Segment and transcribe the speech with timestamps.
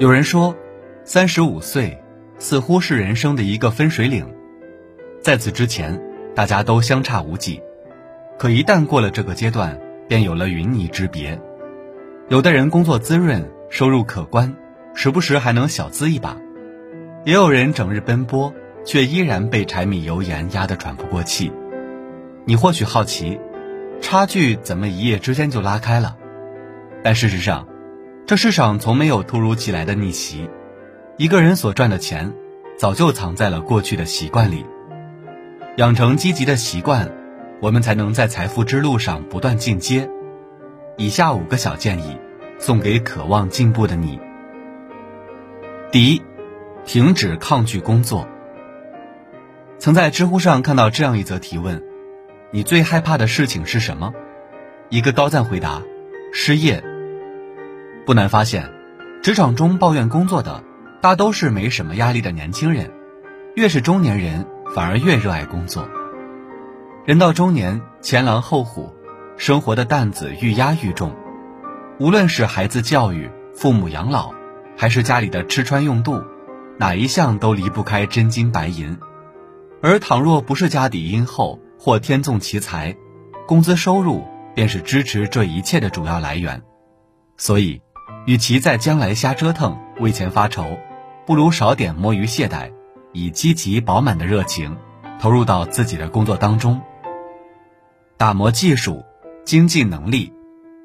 [0.00, 0.56] 有人说，
[1.04, 2.02] 三十五岁
[2.38, 4.26] 似乎是人生的一个分水岭，
[5.20, 6.00] 在此之前，
[6.34, 7.60] 大家都相差无几，
[8.38, 9.78] 可一旦过了这个阶段，
[10.08, 11.38] 便有了云泥之别。
[12.30, 14.56] 有的人工作滋润，收入可观，
[14.94, 16.34] 时不时还能小资一把；
[17.26, 18.54] 也有人整日奔波，
[18.86, 21.52] 却依然被柴米油盐压得喘不过气。
[22.46, 23.38] 你或许好奇，
[24.00, 26.16] 差距怎么一夜之间就拉开了？
[27.04, 27.68] 但事实上，
[28.30, 30.48] 这世上从没有突如其来的逆袭，
[31.16, 32.32] 一个人所赚的钱，
[32.78, 34.64] 早就藏在了过去的习惯里。
[35.78, 37.10] 养成积极的习惯，
[37.60, 40.08] 我们才能在财富之路上不断进阶。
[40.96, 42.16] 以下五个小建议，
[42.60, 44.20] 送给渴望进步的你。
[45.90, 46.22] 第一，
[46.84, 48.28] 停止抗拒工作。
[49.80, 51.82] 曾在知乎上看到这样一则提问：
[52.52, 54.14] 你最害怕的事情是什么？
[54.88, 55.82] 一个高赞回答：
[56.32, 56.84] 失业。
[58.10, 58.68] 不难发现，
[59.22, 60.64] 职场中抱怨工作的
[61.00, 62.90] 大都是没什么压力的年轻人，
[63.54, 65.88] 越是中年人反而越热爱工作。
[67.06, 68.92] 人到中年，前狼后虎，
[69.36, 71.14] 生活的担子愈压愈重。
[72.00, 74.32] 无论是孩子教育、父母养老，
[74.76, 76.20] 还是家里的吃穿用度，
[76.80, 78.98] 哪一项都离不开真金白银。
[79.82, 82.96] 而倘若不是家底殷厚或天纵奇才，
[83.46, 86.60] 工资收入便是支持这一切的主要来源。
[87.36, 87.80] 所以。
[88.26, 90.78] 与其在将来瞎折腾、为钱发愁，
[91.26, 92.72] 不如少点摸鱼懈怠，
[93.12, 94.76] 以积极饱满的热情
[95.18, 96.80] 投入到自己的工作当中，
[98.16, 99.04] 打磨技术、
[99.44, 100.32] 经济能力，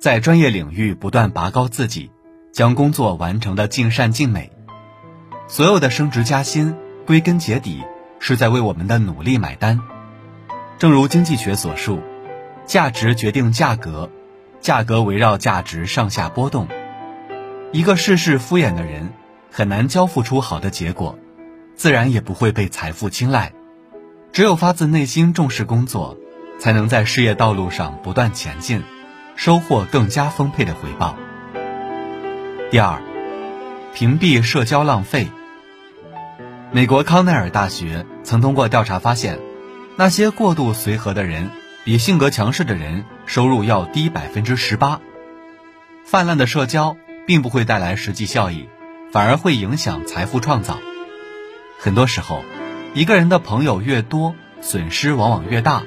[0.00, 2.10] 在专业领域不断拔高自己，
[2.52, 4.50] 将工作完成的尽善尽美。
[5.46, 7.82] 所有的升职加薪，归根结底
[8.18, 9.80] 是在为我们的努力买单。
[10.78, 12.00] 正如经济学所述，
[12.66, 14.10] 价值决定价格，
[14.60, 16.66] 价格围绕价值上下波动。
[17.72, 19.12] 一个事事敷衍的人，
[19.52, 21.16] 很难交付出好的结果，
[21.76, 23.52] 自然也不会被财富青睐。
[24.32, 26.18] 只有发自内心重视工作，
[26.58, 28.82] 才能在事业道路上不断前进，
[29.36, 31.16] 收获更加丰沛的回报。
[32.72, 33.00] 第二，
[33.94, 35.28] 屏蔽社交浪费。
[36.72, 39.38] 美国康奈尔大学曾通过调查发现，
[39.94, 41.50] 那些过度随和的人，
[41.84, 45.00] 比性格强势的人收入要低百分之十八。
[46.04, 46.96] 泛滥的社交。
[47.30, 48.68] 并不会带来实际效益，
[49.12, 50.80] 反而会影响财富创造。
[51.78, 52.42] 很多时候，
[52.92, 55.84] 一个人的朋友越多，损失往往越大。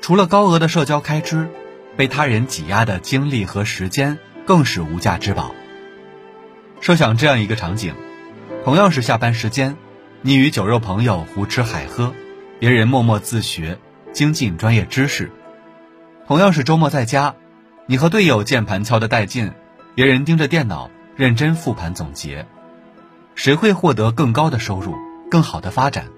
[0.00, 1.48] 除了高额的社交开支，
[1.96, 5.52] 被他人挤压的精力和时间更是无价之宝。
[6.80, 7.96] 设想这样一个场景：
[8.64, 9.76] 同样是下班时间，
[10.20, 12.14] 你与酒肉朋友胡吃海喝，
[12.60, 13.80] 别人默默自学，
[14.12, 15.26] 精进专业知识；
[16.28, 17.34] 同样是周末在家，
[17.86, 19.52] 你和队友键盘敲得带劲。
[19.94, 22.46] 别人盯着电脑认真复盘总结，
[23.34, 24.94] 谁会获得更高的收入、
[25.30, 26.08] 更好的发展？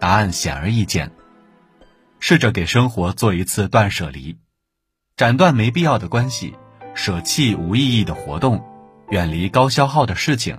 [0.00, 1.12] 答案显而易见。
[2.18, 4.36] 试着给生活做一次断舍离，
[5.16, 6.56] 斩断没必要的关系，
[6.94, 8.64] 舍弃无意义的活动，
[9.10, 10.58] 远离高消耗的事情，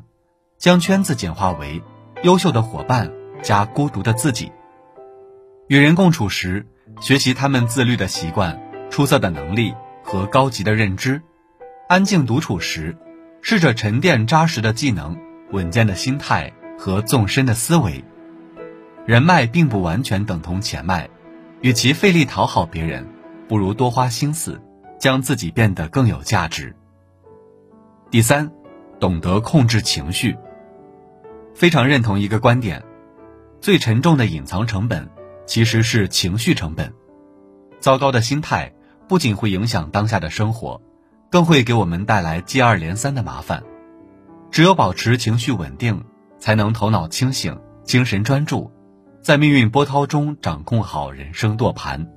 [0.58, 1.84] 将圈子简化为
[2.24, 3.12] 优秀的伙伴
[3.42, 4.50] 加孤独的自己。
[5.68, 6.66] 与人共处时，
[7.02, 9.74] 学习他们自律的习惯、出色的能力
[10.06, 11.22] 和高级的认知。
[11.88, 12.98] 安静独处时，
[13.42, 15.16] 试着沉淀扎实的技能、
[15.52, 18.04] 稳健的心态和纵深的思维。
[19.06, 21.08] 人脉并不完全等同钱脉，
[21.62, 23.08] 与其费力讨好别人，
[23.48, 24.60] 不如多花心思，
[24.98, 26.76] 将自己变得更有价值。
[28.10, 28.52] 第三，
[29.00, 30.36] 懂得控制情绪。
[31.54, 32.84] 非常认同一个观点：
[33.62, 35.08] 最沉重的隐藏成本
[35.46, 36.92] 其实是情绪成本。
[37.80, 38.74] 糟糕的心态
[39.08, 40.82] 不仅会影响当下的生活。
[41.36, 43.62] 更会给我们带来接二连三的麻烦。
[44.52, 46.02] 只有保持情绪稳定，
[46.40, 48.72] 才能头脑清醒、精神专注，
[49.22, 52.08] 在命运波涛中掌控好人生舵盘。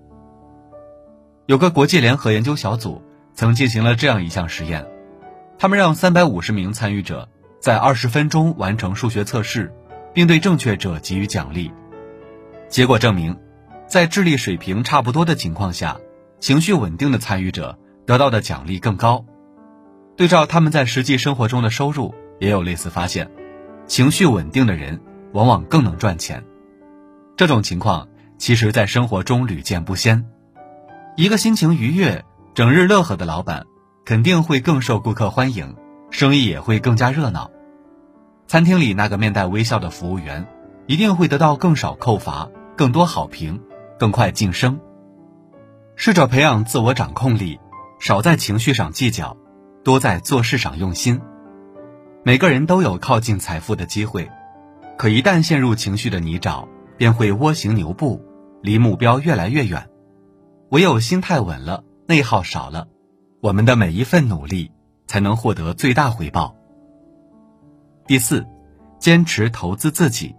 [1.47, 3.03] 有个国际联合研究小组
[3.34, 4.87] 曾进行了这样一项实验，
[5.59, 7.29] 他们让三百五十名参与者
[7.61, 9.75] 在二十分钟完成数学测试，
[10.14, 11.73] 并对正确者给予奖励。
[12.69, 13.37] 结果证明，
[13.88, 15.97] 在智力水平差不多的情况下，
[16.38, 17.76] 情绪稳定的参与者。
[18.08, 19.26] 得到的奖励更高，
[20.16, 23.31] 对照他们在实际生活中的收入，也有类似发现。
[23.87, 24.99] 情绪稳定的人
[25.34, 26.43] 往往更能赚钱。
[27.37, 28.08] 这种情况
[28.38, 30.25] 其实，在生活中屡见不鲜。
[31.19, 32.25] 一个心情愉悦、
[32.55, 33.66] 整日乐呵的老板，
[34.06, 35.76] 肯定会更受顾客欢迎，
[36.11, 37.50] 生意也会更加热闹。
[38.46, 40.49] 餐厅里那个面带微笑的服务员，
[40.87, 43.61] 一定会得到更少扣罚、更多好评、
[43.99, 44.81] 更快晋升。
[45.94, 47.61] 试着培养自我掌控力。
[47.99, 49.37] 少在情绪上计较，
[49.83, 51.21] 多在做事上用心。
[52.25, 54.31] 每个人都有靠近财富的机会，
[54.97, 58.23] 可一旦陷入情绪的泥沼，便会蜗行牛步，
[58.62, 59.89] 离目标越来越远。
[60.71, 62.87] 唯有心态稳了，内耗少了，
[63.41, 64.71] 我们的每一份努力
[65.06, 66.55] 才能获得最大回报。
[68.06, 68.47] 第四，
[68.99, 70.35] 坚持投资自己。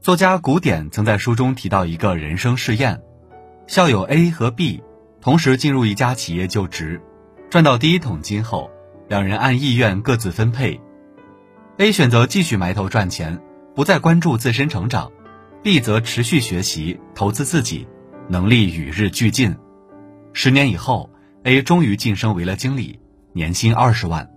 [0.00, 3.00] 作家古典曾在书中提到一个人生试验：
[3.66, 4.82] 校友 A 和 B
[5.20, 7.00] 同时进入一家企业就职，
[7.50, 8.70] 赚到第一桶金后，
[9.08, 10.80] 两人按意愿各自分配。
[11.78, 13.40] A 选择继续埋头赚钱，
[13.74, 15.10] 不再关注自身成长
[15.62, 17.86] ；B 则持续学习，投资自己。
[18.28, 19.56] 能力与日俱进，
[20.32, 21.10] 十年以后
[21.42, 23.00] ，A 终于晋升为了经理，
[23.32, 24.30] 年薪二十万，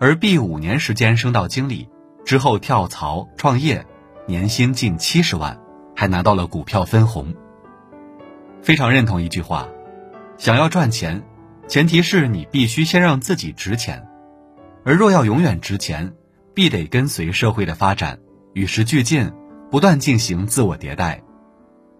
[0.00, 1.88] 而 B 五年时间升到经理
[2.24, 3.86] 之后跳槽创业，
[4.26, 5.60] 年薪近七十万，
[5.94, 7.32] 还拿到了股票分红。
[8.62, 9.68] 非常认同一句话：
[10.40, 11.22] 想要赚钱，
[11.68, 14.08] 前提是你必须先让自己值钱，
[14.86, 16.14] 而若要永远值钱，
[16.54, 18.18] 必得跟随社会的发展，
[18.54, 19.30] 与时俱进，
[19.70, 21.22] 不断进行自我迭代。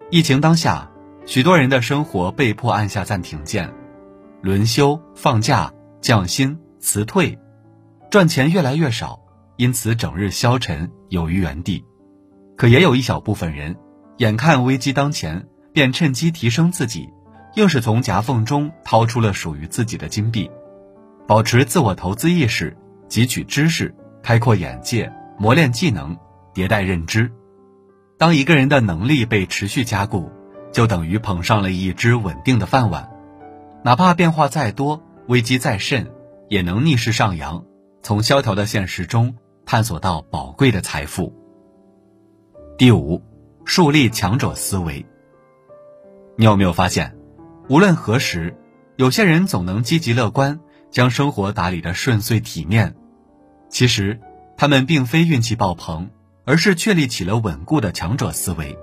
[0.09, 0.89] 疫情当下。
[1.27, 3.71] 许多人的生活被迫按下暂停键，
[4.41, 5.71] 轮休、放假、
[6.01, 7.37] 降薪、辞退，
[8.09, 9.19] 赚钱越来越少，
[9.55, 11.85] 因此整日消沉，有于原地。
[12.57, 13.77] 可也有一小部分人，
[14.17, 17.07] 眼看危机当前，便趁机提升自己，
[17.55, 20.49] 硬是从夹缝中掏出了属于自己的金币。
[21.27, 22.75] 保持自我投资意识，
[23.09, 26.17] 汲取知识，开阔眼界，磨练技能，
[26.53, 27.31] 迭代认知。
[28.17, 30.31] 当一个人的能力被持续加固。
[30.71, 33.11] 就等于捧上了一只稳定的饭碗，
[33.83, 36.09] 哪怕变化再多，危机再甚，
[36.47, 37.65] 也能逆势上扬，
[38.01, 41.35] 从萧条的现实中探索到宝贵的财富。
[42.77, 43.21] 第五，
[43.65, 45.05] 树立强者思维。
[46.37, 47.17] 你有没有发现，
[47.67, 48.55] 无论何时，
[48.95, 50.59] 有些人总能积极乐观，
[50.89, 52.95] 将生活打理的顺遂体面，
[53.69, 54.19] 其实
[54.57, 56.09] 他们并非运气爆棚，
[56.43, 58.77] 而是确立起了稳固的强者思维。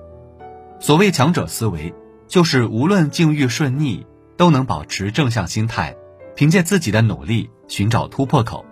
[0.81, 1.93] 所谓强者思维，
[2.29, 5.97] 就是无论境遇顺逆，都能保持正向心态，
[6.35, 8.65] 凭借自己的努力寻找突破口。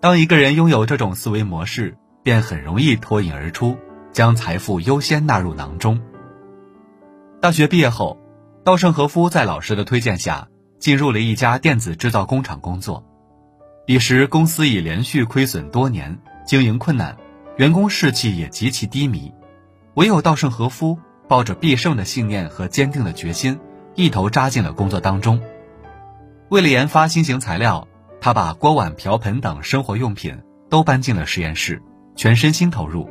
[0.00, 3.76] 当一个人拥有这种思维模式，便很容易脱颖而出，
[4.12, 6.00] 将财富优先纳入囊中。
[7.40, 8.18] 大学毕业后，
[8.64, 13.04] 稻盛和夫在老师的推荐下，进入了一家电子制造工厂工作。
[13.84, 17.14] 彼时公司已连续亏损多年，经营困难，
[17.58, 19.30] 员工士气也极其低迷。
[19.96, 23.60] 唯有稻盛和夫抱着必胜的信念和坚定的决心，
[23.94, 25.42] 一头扎进了工作当中。
[26.48, 27.86] 为了研发新型材料，
[28.18, 30.40] 他把锅碗瓢盆等生活用品
[30.70, 31.82] 都搬进了实验室，
[32.16, 33.10] 全身心投入。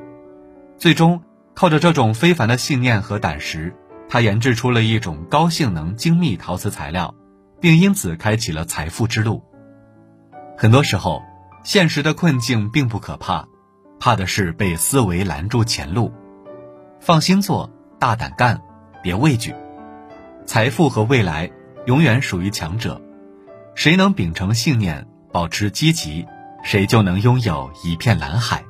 [0.79, 1.21] 最终，
[1.53, 3.75] 靠着这种非凡的信念和胆识，
[4.13, 7.15] 他研制出了一种高性能精密陶瓷材料，
[7.59, 9.43] 并因此开启了财富之路。
[10.55, 11.23] 很多时候，
[11.63, 13.47] 现实的困境并不可怕，
[13.99, 16.13] 怕的是被思维拦住前路。
[16.99, 17.67] 放心做，
[17.97, 18.61] 大胆干，
[19.01, 19.51] 别畏惧。
[20.45, 21.49] 财富和未来
[21.87, 23.01] 永远属于强者，
[23.73, 26.23] 谁能秉承信念，保持积极，
[26.63, 28.63] 谁就能拥有一片蓝海。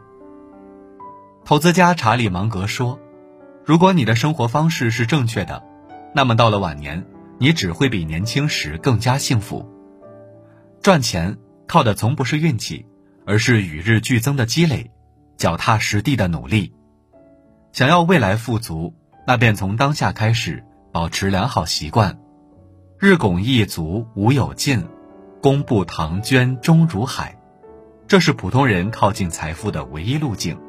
[1.43, 2.97] 投资家查理芒格说
[3.65, 5.63] ：“如果你的生活方式是正确的，
[6.13, 7.05] 那么到了晚年，
[7.39, 9.69] 你只会比年轻时更加幸福。
[10.81, 12.85] 赚钱靠的从不是运气，
[13.25, 14.91] 而是与日俱增的积累，
[15.37, 16.73] 脚踏实地的努力。”
[17.71, 18.93] 想要未来富足，
[19.25, 22.19] 那便从当下开始保持良好习惯。
[22.99, 24.85] 日拱一卒无有尽，
[25.41, 27.39] 功不唐捐终如海。
[28.07, 30.59] 这是普通人靠近财富的唯一路径。